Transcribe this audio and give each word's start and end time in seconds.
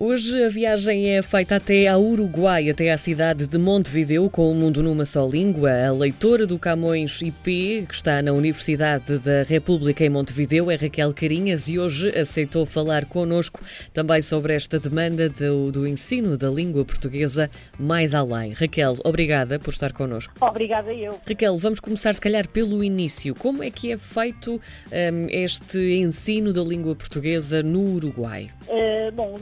Hoje 0.00 0.44
a 0.44 0.48
viagem 0.48 1.16
é 1.16 1.22
feita 1.22 1.56
até 1.56 1.88
ao 1.88 2.00
Uruguai, 2.00 2.70
até 2.70 2.92
à 2.92 2.96
cidade 2.96 3.48
de 3.48 3.58
Montevideo, 3.58 4.30
com 4.30 4.48
o 4.48 4.54
mundo 4.54 4.80
numa 4.80 5.04
só 5.04 5.26
língua. 5.26 5.72
A 5.88 5.92
leitora 5.92 6.46
do 6.46 6.56
Camões 6.56 7.20
IP, 7.20 7.84
que 7.88 7.94
está 7.94 8.22
na 8.22 8.32
Universidade 8.32 9.18
da 9.18 9.42
República 9.42 10.04
em 10.04 10.08
Montevideo, 10.08 10.70
é 10.70 10.76
Raquel 10.76 11.12
Carinhas 11.12 11.66
e 11.68 11.80
hoje 11.80 12.16
aceitou 12.16 12.64
falar 12.64 13.06
connosco 13.06 13.60
também 13.92 14.22
sobre 14.22 14.54
esta 14.54 14.78
demanda 14.78 15.28
do, 15.28 15.72
do 15.72 15.84
ensino 15.84 16.38
da 16.38 16.48
língua 16.48 16.84
portuguesa 16.84 17.50
mais 17.76 18.14
além. 18.14 18.52
Raquel, 18.52 18.98
obrigada 19.02 19.58
por 19.58 19.70
estar 19.70 19.92
connosco. 19.92 20.32
Obrigada 20.40 20.94
eu. 20.94 21.18
Raquel, 21.26 21.58
vamos 21.58 21.80
começar 21.80 22.14
se 22.14 22.20
calhar 22.20 22.46
pelo 22.46 22.84
início. 22.84 23.34
Como 23.34 23.64
é 23.64 23.70
que 23.72 23.90
é 23.90 23.98
feito 23.98 24.60
um, 24.92 25.26
este 25.28 25.98
ensino 25.98 26.52
da 26.52 26.62
língua 26.62 26.94
portuguesa 26.94 27.64
no 27.64 27.96
Uruguai? 27.96 28.46
Uh, 28.68 29.10
bom, 29.10 29.34
o 29.34 29.38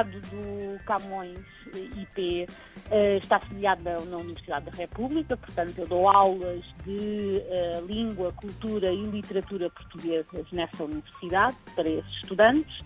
leitorado 0.00 0.20
do 0.20 0.84
Camões 0.84 1.38
IP 1.74 2.46
eh, 2.90 3.18
está 3.18 3.36
afiliado 3.36 3.82
na, 3.82 4.16
Universidade 4.16 4.66
da 4.66 4.76
República, 4.76 5.36
portanto 5.36 5.78
eu 5.78 5.86
dou 5.86 6.08
aulas 6.08 6.64
de 6.84 7.42
uh, 7.42 7.86
língua, 7.86 8.32
cultura 8.32 8.92
e 8.92 9.02
literatura 9.04 9.70
portuguesas 9.70 10.50
nessa 10.52 10.84
universidade 10.84 11.56
para 11.74 11.88
esses 11.88 12.12
estudantes 12.22 12.80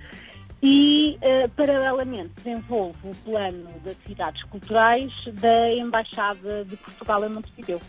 e, 0.62 1.18
uh, 1.22 1.48
paralelamente, 1.50 2.32
desenvolvo 2.36 3.10
o 3.10 3.14
plano 3.16 3.68
de 3.82 3.90
atividades 3.90 4.42
culturais 4.44 5.12
da 5.34 5.72
Embaixada 5.72 6.64
de 6.64 6.76
Portugal 6.76 7.24
em 7.24 7.30
Montevideo. 7.30 7.80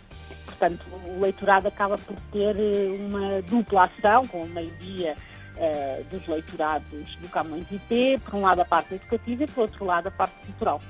Portanto, 0.45 0.83
o 1.07 1.21
leitorado 1.21 1.67
acaba 1.67 1.97
por 1.97 2.15
ter 2.31 2.55
uma 2.99 3.41
dupla 3.43 3.83
ação, 3.83 4.27
com 4.27 4.43
o 4.43 4.49
meio-dia 4.49 5.15
uh, 5.57 6.03
dos 6.05 6.25
leitorados 6.27 7.15
do 7.17 7.29
Camões 7.29 7.65
IP, 7.71 8.19
por 8.25 8.35
um 8.35 8.41
lado 8.41 8.61
a 8.61 8.65
parte 8.65 8.95
educativa 8.95 9.43
e 9.43 9.47
por 9.47 9.61
outro 9.61 9.85
lado 9.85 10.07
a 10.07 10.11
parte 10.11 10.33
cultural. 10.45 10.81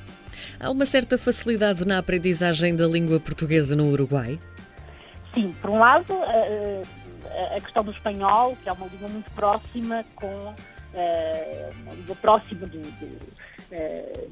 Há 0.59 0.69
uma 0.69 0.85
certa 0.85 1.17
facilidade 1.17 1.85
na 1.85 1.97
aprendizagem 1.97 2.75
da 2.75 2.87
língua 2.87 3.19
portuguesa 3.19 3.75
no 3.75 3.89
Uruguai? 3.89 4.39
Sim, 5.33 5.55
por 5.61 5.69
um 5.69 5.79
lado 5.79 6.13
uh, 6.13 6.83
a 7.55 7.59
questão 7.59 7.83
do 7.83 7.91
espanhol, 7.91 8.57
que 8.63 8.69
é 8.69 8.71
uma 8.71 8.87
língua 8.87 9.09
muito 9.09 9.29
próxima 9.31 10.05
com 10.15 10.53
uma 11.83 11.93
língua 11.93 12.15
próxima 12.15 12.65
do, 12.65 12.79
do 12.79 13.35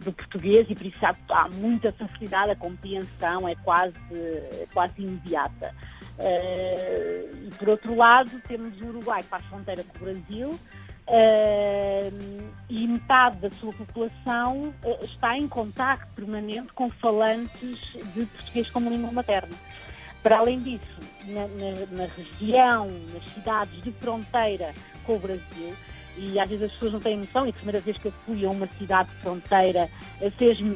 do 0.04 0.11
português 0.11 0.67
e 0.70 0.76
por 0.76 0.86
isso 0.86 1.06
há, 1.06 1.14
há, 1.30 1.50
muita 1.50 1.92
facilidade, 1.92 2.52
a 2.52 2.56
compreensão 2.56 3.48
é 3.48 3.56
quase, 3.56 3.95
é 4.11 4.67
quase 4.73 5.02
imediata. 5.02 5.73
Uh, 6.19 7.47
e 7.47 7.50
por 7.58 7.69
outro 7.69 7.95
lado, 7.95 8.39
temos 8.47 8.80
o 8.81 8.86
Uruguai 8.86 9.23
que 9.23 9.30
faz 9.30 9.44
fronteira 9.45 9.83
com 9.83 9.97
o 9.97 10.02
Brasil 10.02 10.50
uh, 10.50 12.52
e 12.70 12.88
metade 12.88 13.38
da 13.38 13.50
sua 13.50 13.73
população 13.73 14.73
uh, 14.83 15.05
está 15.05 15.38
em 15.38 15.47
contato 15.47 16.08
permanente 16.16 16.72
com 16.73 16.89
falantes 16.89 17.80
de 18.14 18.25
português 18.25 18.70
como 18.70 18.89
língua 18.89 19.11
materna. 19.11 19.55
Para 20.22 20.38
além 20.38 20.61
disso, 20.61 21.00
na, 21.25 21.47
na, 21.47 21.86
na 21.92 22.14
região, 22.14 22.88
nas 23.14 23.27
cidades 23.33 23.81
de 23.81 23.92
fronteira 23.94 24.73
com 25.05 25.16
o 25.16 25.20
Brasil, 25.20 25.75
e 26.17 26.39
às 26.39 26.50
vezes 26.50 26.66
as 26.66 26.72
pessoas 26.72 26.94
não 26.94 27.00
têm 27.00 27.17
noção, 27.17 27.45
e 27.45 27.50
a 27.50 27.53
primeira 27.53 27.80
vez 27.80 27.97
que 27.97 28.08
eu 28.08 28.11
fui 28.11 28.45
a 28.45 28.50
uma 28.50 28.67
cidade 28.78 29.09
de 29.09 29.16
fronteira 29.17 29.89
fez-me, 30.38 30.75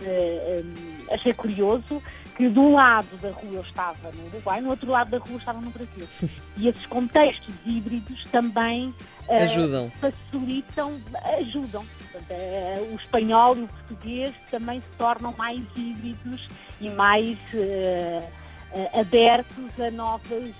achei 1.11 1.33
curioso, 1.33 2.01
que 2.37 2.47
de 2.47 2.59
um 2.59 2.73
lado 2.73 3.17
da 3.17 3.31
rua 3.31 3.55
eu 3.55 3.61
estava 3.61 4.11
no 4.11 4.27
Uruguai, 4.27 4.61
no 4.61 4.69
outro 4.69 4.91
lado 4.91 5.09
da 5.09 5.17
rua 5.17 5.31
eu 5.31 5.37
estava 5.37 5.59
no 5.59 5.71
Brasil. 5.71 6.07
E 6.55 6.67
esses 6.67 6.85
contextos 6.87 7.53
híbridos 7.65 8.23
também 8.31 8.93
uh, 9.27 9.43
ajudam. 9.43 9.91
facilitam, 9.99 10.99
ajudam. 11.39 11.85
Portanto, 11.85 12.31
uh, 12.31 12.93
o 12.93 12.95
espanhol 12.95 13.57
e 13.57 13.61
o 13.61 13.67
português 13.67 14.33
também 14.49 14.81
se 14.81 14.97
tornam 14.97 15.33
mais 15.37 15.61
híbridos 15.75 16.47
e 16.81 16.89
mais 16.89 17.37
uh, 17.53 18.46
abertos 18.93 19.79
a 19.79 19.89
novas 19.91 20.53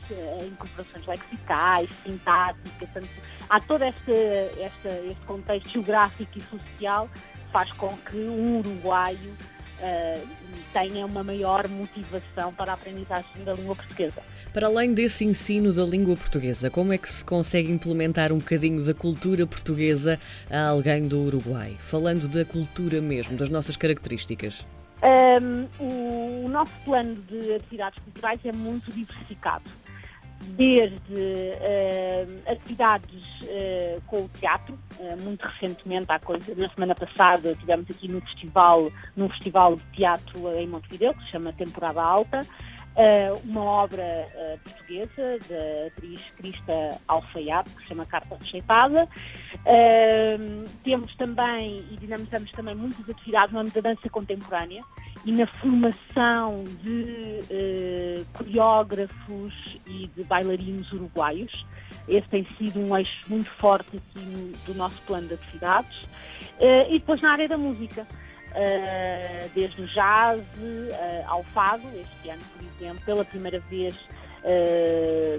incorporações 0.45 1.05
lexicais, 1.05 1.89
sintáticas. 2.03 2.71
Portanto, 2.79 3.09
há 3.49 3.59
todo 3.59 3.83
este, 3.83 4.11
este, 4.11 5.11
este 5.11 5.25
contexto 5.25 5.69
geográfico 5.69 6.39
e 6.39 6.41
social 6.41 7.09
faz 7.51 7.71
com 7.73 7.95
que 7.97 8.17
um 8.17 8.59
uruguaio 8.59 9.33
uh, 9.79 10.27
tenha 10.73 11.05
uma 11.05 11.23
maior 11.23 11.67
motivação 11.67 12.53
para 12.53 12.71
a 12.71 12.75
aprendizagem 12.75 13.43
da 13.43 13.53
língua 13.53 13.75
portuguesa. 13.75 14.21
Para 14.53 14.67
além 14.67 14.93
desse 14.93 15.23
ensino 15.25 15.73
da 15.73 15.83
língua 15.83 16.15
portuguesa, 16.15 16.69
como 16.69 16.93
é 16.93 16.97
que 16.97 17.11
se 17.11 17.23
consegue 17.23 17.71
implementar 17.71 18.31
um 18.31 18.39
bocadinho 18.39 18.83
da 18.83 18.93
cultura 18.93 19.45
portuguesa 19.45 20.19
a 20.49 20.69
alguém 20.69 21.07
do 21.07 21.19
Uruguai? 21.19 21.75
Falando 21.77 22.27
da 22.27 22.43
cultura 22.43 23.01
mesmo, 23.01 23.37
das 23.37 23.49
nossas 23.49 23.77
características. 23.77 24.65
Um, 25.03 25.67
o, 25.79 26.45
o 26.45 26.49
nosso 26.49 26.73
plano 26.83 27.15
de 27.15 27.53
atividades 27.53 27.99
culturais 28.03 28.39
é 28.43 28.51
muito 28.51 28.91
diversificado. 28.91 29.65
Desde 30.39 31.13
uh, 31.13 32.51
atividades 32.51 33.21
uh, 33.43 34.01
com 34.07 34.23
o 34.23 34.29
teatro, 34.29 34.77
uh, 34.99 35.23
muito 35.23 35.45
recentemente, 35.45 36.05
há 36.09 36.19
coisa, 36.19 36.53
na 36.55 36.69
semana 36.69 36.95
passada 36.95 37.55
tivemos 37.55 37.89
aqui 37.89 38.07
no 38.07 38.21
festival, 38.21 38.91
num 39.15 39.29
festival 39.29 39.75
de 39.75 39.83
teatro 39.93 40.51
em 40.57 40.67
Montevideo, 40.67 41.13
que 41.15 41.23
se 41.23 41.31
chama 41.31 41.53
Temporada 41.53 42.01
Alta, 42.01 42.45
uma 43.43 43.63
obra 43.63 44.27
portuguesa 44.63 45.37
da 45.47 45.87
atriz 45.87 46.21
Crista 46.37 46.99
Alfaiate, 47.07 47.69
que 47.71 47.81
se 47.81 47.87
chama 47.89 48.05
Carta 48.05 48.35
Rejeitada. 48.35 49.07
temos 50.83 51.15
também, 51.15 51.77
e 51.91 51.97
dinamizamos 51.97 52.51
também 52.51 52.75
muitas 52.75 53.07
atividades 53.09 53.53
no 53.53 53.59
âmbito 53.59 53.81
da 53.81 53.93
dança 53.93 54.09
contemporânea, 54.09 54.81
e 55.25 55.31
na 55.31 55.45
formação 55.45 56.63
de 56.81 58.23
coreógrafos 58.33 59.79
e 59.85 60.07
de 60.07 60.23
bailarinos 60.23 60.91
uruguaios. 60.91 61.65
Esse 62.07 62.27
tem 62.29 62.47
sido 62.57 62.79
um 62.79 62.97
eixo 62.97 63.25
muito 63.27 63.49
forte 63.51 63.97
aqui 63.97 64.25
no, 64.25 64.51
do 64.65 64.73
nosso 64.75 65.01
plano 65.01 65.27
de 65.27 65.33
atividades. 65.35 66.07
E 66.59 66.99
depois 66.99 67.21
na 67.21 67.31
área 67.31 67.47
da 67.47 67.57
música, 67.57 68.07
uh, 68.51 69.49
desde 69.53 69.81
o 69.81 69.87
jazz 69.87 70.43
ao 71.27 71.43
fado, 71.45 71.87
este 71.99 72.29
ano, 72.29 72.41
por 72.55 72.65
exemplo, 72.65 73.05
pela 73.05 73.25
primeira 73.25 73.59
vez 73.61 73.97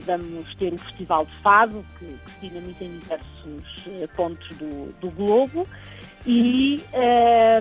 vamos 0.04 0.54
ter 0.56 0.74
o 0.74 0.78
Festival 0.78 1.24
de 1.24 1.34
Fado, 1.40 1.84
que, 1.98 2.04
que 2.04 2.30
se 2.32 2.48
dinamiza 2.48 2.84
em 2.84 2.98
diversos 2.98 4.08
pontos 4.14 4.48
do, 4.58 4.92
do 5.00 5.10
globo. 5.10 5.66
E, 6.26 6.82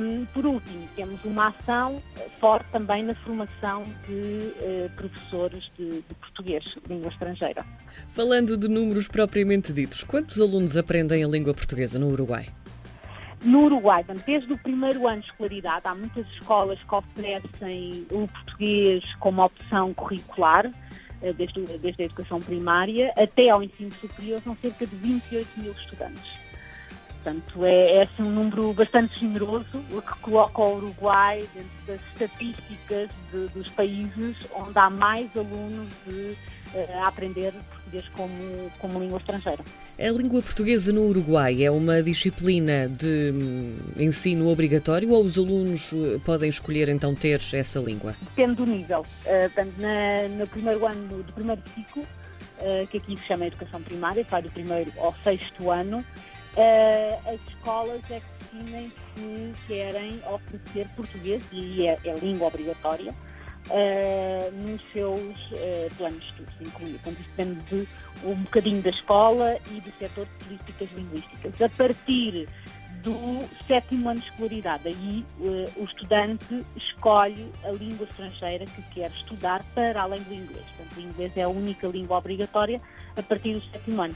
um, 0.02 0.26
por 0.26 0.46
último, 0.46 0.90
temos 0.96 1.24
uma 1.24 1.48
ação 1.48 2.02
forte 2.40 2.66
também 2.72 3.04
na 3.04 3.16
formação 3.16 3.86
de 4.06 4.14
uh, 4.14 4.90
professores 4.96 5.72
de, 5.78 6.02
de 6.02 6.14
português, 6.20 6.76
língua 6.90 7.10
estrangeira. 7.10 7.66
Falando 8.12 8.58
de 8.58 8.68
números 8.68 9.08
propriamente 9.08 9.72
ditos, 9.72 10.04
quantos 10.04 10.42
alunos 10.42 10.76
aprendem 10.76 11.24
a 11.24 11.28
língua 11.28 11.54
portuguesa 11.54 11.98
no 11.98 12.10
Uruguai? 12.10 12.48
No 13.44 13.66
Uruguai, 13.66 14.04
desde 14.26 14.52
o 14.52 14.58
primeiro 14.58 15.08
ano 15.08 15.22
de 15.22 15.28
escolaridade, 15.28 15.82
há 15.86 15.94
muitas 15.94 16.26
escolas 16.30 16.82
que 16.82 16.96
oferecem 16.96 18.08
o 18.12 18.28
português 18.28 19.04
como 19.20 19.44
opção 19.44 19.94
curricular, 19.94 20.72
eh, 21.22 21.34
desde, 21.34 21.62
desde 21.78 22.02
a 22.02 22.06
educação 22.06 22.40
primária 22.40 23.14
até 23.16 23.50
ao 23.50 23.62
ensino 23.62 23.92
superior, 23.94 24.42
são 24.44 24.56
cerca 24.58 24.86
de 24.86 24.96
28 24.96 25.60
mil 25.60 25.72
estudantes. 25.72 26.47
Portanto, 27.28 27.66
é, 27.66 27.98
é 27.98 28.02
assim, 28.04 28.24
um 28.24 28.32
número 28.32 28.72
bastante 28.72 29.20
generoso, 29.20 29.84
o 29.92 30.02
que 30.02 30.18
coloca 30.20 30.62
o 30.62 30.78
Uruguai 30.78 31.46
dentro 31.54 31.86
das 31.86 32.00
estatísticas 32.14 33.10
de, 33.30 33.48
dos 33.50 33.70
países 33.72 34.38
onde 34.56 34.80
há 34.80 34.90
mais 34.90 35.30
alunos 35.36 35.90
de, 36.06 36.38
uh, 36.74 37.04
a 37.04 37.10
aprender 37.10 37.52
português 37.70 38.06
como, 38.14 38.72
como 38.80 39.00
língua 39.02 39.18
estrangeira. 39.18 39.62
A 40.00 40.10
língua 40.10 40.42
portuguesa 40.42 40.94
no 40.94 41.02
Uruguai 41.02 41.66
é 41.66 41.70
uma 41.70 42.02
disciplina 42.02 42.88
de 42.88 43.34
hum, 43.34 43.78
ensino 43.98 44.48
obrigatório 44.48 45.12
ou 45.12 45.22
os 45.22 45.38
alunos 45.38 45.92
eh, 45.92 46.20
podem 46.24 46.48
escolher 46.48 46.88
então 46.88 47.14
ter 47.14 47.42
essa 47.52 47.80
língua? 47.80 48.16
Depende 48.22 48.56
do 48.56 48.66
nível. 48.66 49.02
Uh, 49.02 49.50
portanto, 49.54 49.74
na, 49.80 50.30
no 50.30 50.48
primeiro 50.48 50.86
ano 50.86 51.24
do 51.24 51.34
primeiro 51.34 51.62
ciclo, 51.76 52.04
uh, 52.04 52.88
que 52.88 53.00
aqui 53.00 53.18
se 53.18 53.26
chama 53.26 53.48
Educação 53.48 53.82
Primária, 53.82 54.26
vai 54.30 54.42
do 54.42 54.50
primeiro 54.50 54.94
ao 54.98 55.14
sexto 55.26 55.70
ano, 55.70 56.06
Uh, 56.58 57.30
as 57.30 57.40
escolas 57.54 58.02
é 58.10 58.20
que 58.20 58.26
definem 58.40 58.92
se 59.16 59.54
querem 59.68 60.20
oferecer 60.28 60.88
português, 60.96 61.44
e 61.52 61.86
é, 61.88 62.00
é 62.04 62.16
língua 62.16 62.48
obrigatória, 62.48 63.14
uh, 63.70 64.52
nos 64.56 64.82
seus 64.92 65.22
uh, 65.22 65.96
planos 65.98 66.20
de 66.20 66.30
estudos 66.30 66.56
incluídos. 66.60 67.02
Portanto, 67.02 67.22
isto 67.22 67.32
depende 67.36 67.62
de 67.70 67.88
um 68.26 68.36
bocadinho 68.36 68.82
da 68.82 68.90
escola 68.90 69.60
e 69.70 69.82
do 69.82 69.94
setor 70.00 70.26
de 70.26 70.46
políticas 70.46 70.90
linguísticas. 70.96 71.62
A 71.62 71.70
partir 71.70 72.50
do 73.04 73.48
sétimo 73.68 74.10
ano 74.10 74.20
de 74.20 74.26
escolaridade, 74.26 74.88
aí 74.88 75.24
o 75.78 75.84
estudante 75.84 76.66
escolhe 76.76 77.52
a 77.64 77.70
língua 77.70 78.08
estrangeira 78.10 78.66
que 78.66 78.82
quer 78.94 79.12
estudar 79.12 79.64
para 79.76 80.02
além 80.02 80.24
do 80.24 80.34
inglês. 80.34 80.66
Portanto, 80.76 80.98
o 80.98 81.02
inglês 81.02 81.38
é 81.38 81.44
a 81.44 81.50
única 81.50 81.88
língua 81.88 82.18
obrigatória 82.18 82.82
a 83.16 83.22
partir 83.22 83.54
do 83.54 83.62
sétimo 83.72 84.02
ano. 84.02 84.16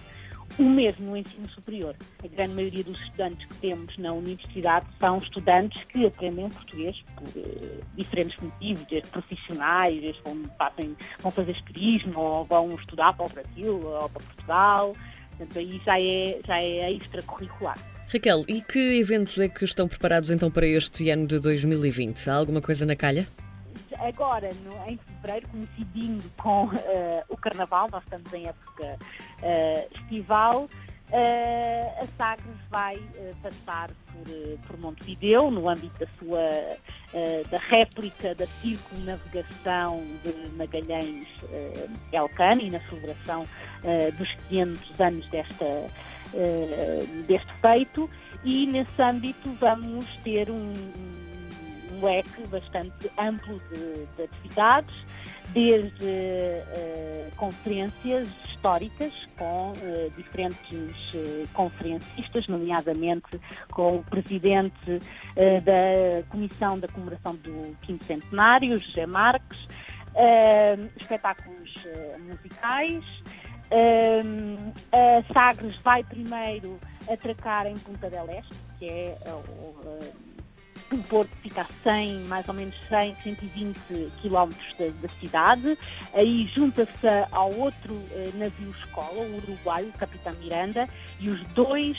O 0.58 0.64
mesmo 0.64 1.12
no 1.12 1.18
ensino 1.18 1.50
superior. 1.50 1.96
A 2.24 2.28
grande 2.28 2.54
maioria 2.54 2.84
dos 2.84 3.00
estudantes 3.02 3.46
que 3.48 3.54
temos 3.56 3.98
na 3.98 4.14
universidade 4.14 4.86
são 5.00 5.18
estudantes 5.18 5.84
que 5.86 6.06
aprendem 6.06 6.50
português 6.50 6.96
por 7.16 7.28
uh, 7.28 7.82
diferentes 7.96 8.42
motivos, 8.42 8.84
desde 8.90 9.10
profissionais, 9.10 10.02
desde 10.02 10.22
vão, 10.24 10.42
passem, 10.58 10.96
vão 11.20 11.32
fazer 11.32 11.62
turismo, 11.64 12.20
ou 12.20 12.46
vão 12.46 12.76
estudar 12.76 13.14
para 13.14 13.26
o 13.26 13.30
Brasil, 13.30 13.80
ou 13.84 14.10
para 14.10 14.24
Portugal. 14.24 14.96
Portanto, 15.38 15.60
aí 15.60 15.82
já 15.86 16.00
é, 16.00 16.40
já 16.46 16.58
é 16.58 16.92
extracurricular. 16.94 17.78
Raquel, 18.12 18.44
e 18.48 18.62
que 18.62 19.00
eventos 19.00 19.40
é 19.40 19.48
que 19.48 19.64
estão 19.64 19.88
preparados 19.88 20.30
então 20.30 20.52
para 20.52 20.68
este 20.68 21.10
ano 21.10 21.26
de 21.26 21.40
2020? 21.40 22.30
Há 22.30 22.36
alguma 22.36 22.62
coisa 22.62 22.86
na 22.86 22.96
calha? 22.96 23.26
Agora, 24.08 24.50
no, 24.64 24.74
em 24.88 24.98
fevereiro, 24.98 25.48
coincidindo 25.50 26.30
com 26.38 26.66
uh, 26.66 26.72
o 27.30 27.38
Carnaval, 27.38 27.88
nós 27.92 28.04
estamos 28.04 28.34
em 28.34 28.48
época 28.48 28.98
uh, 28.98 29.98
estival, 29.98 30.64
uh, 30.64 32.04
a 32.04 32.08
Sagres 32.18 32.56
vai 32.70 33.00
passar 33.42 33.90
por, 33.90 34.68
por 34.68 34.80
Montevideo, 34.80 35.52
no 35.52 35.70
âmbito 35.70 36.00
da 36.00 36.08
sua 36.14 36.78
da 37.50 37.58
réplica 37.58 38.34
da 38.34 38.48
circunnavegação 38.62 40.02
de 40.24 40.50
Magalhães 40.56 41.28
Elcano 42.14 42.62
e 42.62 42.70
na 42.70 42.80
celebração 42.88 43.46
dos 44.18 44.34
500 44.48 45.00
anos 45.02 45.30
desta, 45.30 45.66
deste 47.28 47.54
feito. 47.60 48.10
E 48.46 48.66
nesse 48.66 49.02
âmbito 49.02 49.52
vamos 49.60 50.06
ter 50.24 50.50
um 50.50 50.74
leque 52.02 52.48
bastante 52.48 53.12
amplo 53.18 53.62
de, 53.70 54.06
de 54.16 54.24
atividades, 54.24 54.96
desde 55.54 56.06
uh, 56.06 57.36
conferências 57.36 58.28
históricas 58.46 59.12
com 59.38 59.72
uh, 59.72 60.10
diferentes 60.16 61.14
uh, 61.14 61.48
conferencistas, 61.54 62.48
nomeadamente 62.48 63.40
com 63.72 63.98
o 63.98 64.04
presidente 64.04 65.00
da 65.36 66.24
Comissão 66.30 66.80
da 66.80 66.88
Comemoração 66.88 67.36
do 67.36 67.76
Quinto 67.82 68.04
Centenário, 68.06 68.78
José 68.78 69.06
Marques, 69.06 69.68
espetáculos 71.00 71.74
musicais. 72.20 73.04
a 74.92 75.34
Sagres 75.34 75.78
vai 75.78 76.04
primeiro 76.04 76.80
atracar 77.10 77.66
em 77.66 77.78
Punta 77.78 78.10
del 78.10 78.30
Este, 78.30 78.56
que 78.78 78.86
é 78.86 79.18
o 80.96 81.04
Porto 81.04 81.32
fica 81.42 81.62
a 81.62 81.68
100, 81.84 82.26
mais 82.28 82.48
ou 82.48 82.54
menos 82.54 82.76
100, 82.90 83.16
120 83.24 84.12
quilómetros 84.22 84.76
da, 84.78 84.86
da, 84.88 85.14
cidade. 85.20 85.78
Aí 86.14 86.50
junta-se 86.54 87.08
ao 87.32 87.54
outro 87.54 87.94
uh, 87.94 88.38
navio 88.38 88.72
escola, 88.84 89.22
o 89.22 89.38
Uruguai, 89.38 89.84
o 89.84 89.98
Capitão 89.98 90.34
Miranda, 90.42 90.88
e 91.20 91.30
os 91.30 91.42
dois, 91.50 91.98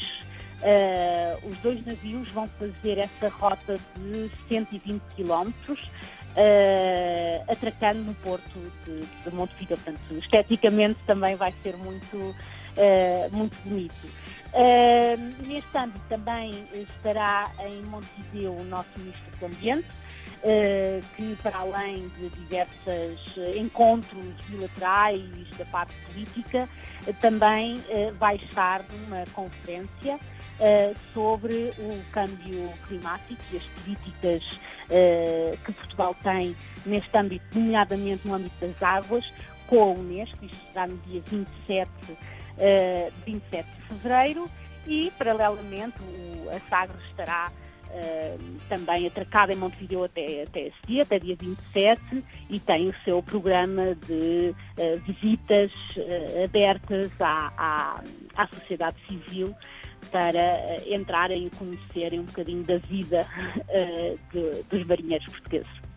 uh, 0.61 1.49
os 1.49 1.56
dois 1.59 1.85
navios 1.87 2.29
vão 2.33 2.49
fazer 2.59 2.99
essa 2.99 3.29
rota 3.29 3.79
de 3.97 4.31
120 4.49 5.00
quilómetros. 5.17 5.81
Uh, 6.33 7.44
atracando 7.47 8.05
no 8.05 8.15
porto 8.15 8.59
de, 8.87 9.03
de 9.23 9.37
Montevideo. 9.37 9.77
Portanto, 9.77 10.15
esteticamente 10.15 10.99
também 11.06 11.37
vai 11.37 11.53
ser 11.62 11.77
muito, 11.77 12.35
uh, 12.76 13.36
muito 13.36 13.56
bonito. 13.64 13.94
Uh, 14.52 15.46
neste 15.46 15.78
âmbito 15.78 16.04
também 16.08 16.66
estará 16.74 17.50
em 17.64 17.82
Montevideo 17.84 18.52
o 18.52 18.64
nosso 18.64 18.88
Ministro 18.98 19.38
do 19.38 19.46
Ambiente, 19.46 19.88
uh, 19.88 21.02
que 21.16 21.36
para 21.42 21.58
além 21.58 22.08
de 22.08 22.28
diversos 22.28 23.36
encontros 23.56 24.34
bilaterais 24.48 25.48
da 25.56 25.64
parte 25.66 25.94
política, 26.06 26.69
também 27.20 27.82
vai 28.14 28.36
estar 28.36 28.84
numa 28.92 29.24
conferência 29.32 30.20
sobre 31.12 31.72
o 31.76 32.00
câmbio 32.12 32.72
climático 32.86 33.42
e 33.52 33.56
as 33.56 33.64
políticas 33.64 34.60
que 35.64 35.72
Portugal 35.72 36.14
tem 36.22 36.54
neste 36.86 37.19
âmbito, 37.19 37.58
nomeadamente 37.58 38.28
no 38.28 38.34
âmbito 38.34 38.54
das 38.60 38.80
águas, 38.80 39.24
com 39.66 39.82
a 39.82 39.86
Unesco, 39.86 40.44
isto 40.44 40.64
será 40.69 40.86
no 40.86 40.96
dia 40.98 41.20
27 41.26 41.90
uh, 42.58 43.12
27 43.25 43.66
de 43.66 43.82
fevereiro 43.88 44.50
e, 44.87 45.12
paralelamente, 45.19 45.96
o, 46.00 46.50
a 46.50 46.58
Sagres 46.69 47.02
estará 47.10 47.50
uh, 47.87 48.58
também 48.69 49.06
atracada 49.06 49.52
em 49.52 49.56
Montevideo 49.56 50.04
até, 50.04 50.43
até 50.43 50.69
esse 50.69 50.76
dia, 50.87 51.02
até 51.02 51.19
dia 51.19 51.37
27, 51.37 52.25
e 52.50 52.60
tem 52.60 52.88
o 52.88 52.94
seu 53.04 53.22
programa 53.22 53.94
de 53.94 54.54
uh, 54.78 54.99
visitas 55.06 55.70
abertas 56.44 57.10
à, 57.20 57.52
à, 57.56 58.02
à, 58.37 58.46
sociedade 58.49 58.96
civil 59.06 59.55
para 60.10 60.76
entrarem 60.87 61.46
e 61.46 61.50
conhecerem 61.50 62.20
um 62.20 62.25
bocadinho 62.25 62.64
da 62.64 62.76
vida 62.78 63.25
de, 64.32 64.62
dos 64.64 64.84
marinheiros 64.87 65.26
portugueses. 65.26 65.92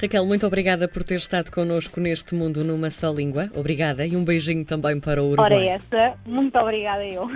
Raquel, 0.00 0.26
muito 0.26 0.46
obrigada 0.46 0.88
por 0.88 1.04
ter 1.04 1.16
estado 1.16 1.50
connosco 1.50 2.00
neste 2.00 2.34
Mundo 2.34 2.64
numa 2.64 2.90
só 2.90 3.10
língua. 3.10 3.50
Obrigada 3.54 4.06
e 4.06 4.16
um 4.16 4.24
beijinho 4.24 4.64
também 4.64 4.98
para 4.98 5.22
o 5.22 5.26
Uruguai. 5.26 5.52
Ora 5.52 5.64
essa, 5.64 6.14
muito 6.26 6.58
obrigada 6.58 7.04
eu. 7.04 7.28